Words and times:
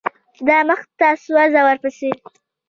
دا 0.47 0.57
مخته 0.69 1.07
سوه 1.23 1.43
زه 1.53 1.61
ورپسې. 1.67 2.11